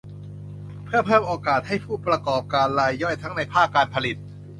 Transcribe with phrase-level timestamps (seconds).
[0.85, 4.17] เพื่อเพิ่มโอกาสให้ผู้ประกอบการรายย่อยทั้งในภาคการผลิต